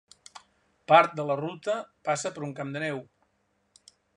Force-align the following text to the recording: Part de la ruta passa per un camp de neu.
Part 0.91 1.13
de 1.19 1.25
la 1.31 1.35
ruta 1.43 1.75
passa 2.09 2.33
per 2.39 2.45
un 2.51 2.57
camp 2.61 2.73
de 2.77 2.85
neu. 2.85 2.99